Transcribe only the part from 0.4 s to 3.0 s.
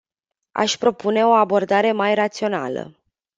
Aș propune o abordare mai rațională.